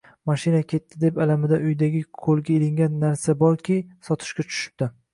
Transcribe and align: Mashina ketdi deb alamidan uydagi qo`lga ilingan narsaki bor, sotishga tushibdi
Mashina 0.27 0.61
ketdi 0.71 0.99
deb 1.03 1.19
alamidan 1.25 1.69
uydagi 1.69 2.03
qo`lga 2.23 2.57
ilingan 2.57 2.99
narsaki 3.07 3.39
bor, 3.47 3.63
sotishga 4.11 4.53
tushibdi 4.53 4.95